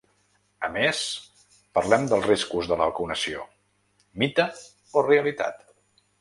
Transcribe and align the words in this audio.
A 0.67 0.67
més, 0.77 1.01
parlem 1.77 2.07
dels 2.13 2.25
riscos 2.29 2.71
de 2.71 2.79
la 2.79 2.87
vacunació: 2.93 3.45
mite 4.25 4.49
o 4.95 5.05
realitat? 5.11 5.63